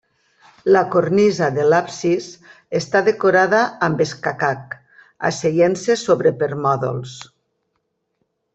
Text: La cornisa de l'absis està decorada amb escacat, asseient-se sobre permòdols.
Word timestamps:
La 0.75 0.79
cornisa 0.93 1.49
de 1.57 1.65
l'absis 1.73 2.29
està 2.79 3.01
decorada 3.09 3.59
amb 3.89 4.01
escacat, 4.07 4.75
asseient-se 5.31 5.99
sobre 6.07 6.33
permòdols. 6.43 7.17